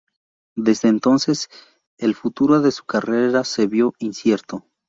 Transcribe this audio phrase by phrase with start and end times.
[0.55, 1.47] Desde entonces
[1.99, 4.65] el futuro de su carrera se vio incierto.